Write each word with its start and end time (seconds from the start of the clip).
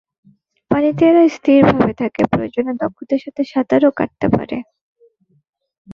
পানিতে 0.71 1.03
এরা 1.09 1.23
স্থিরভাবে 1.37 1.93
থাকে, 1.93 2.21
প্রয়োজনে 2.31 2.73
দক্ষতার 2.81 3.21
সাথে 3.25 3.41
সাঁতারও 3.51 3.91
কাটতে 3.99 4.27
পারে। 4.35 4.57